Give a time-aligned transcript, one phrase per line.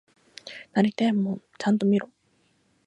[0.73, 2.09] なりてえもんちゃんと見ろ！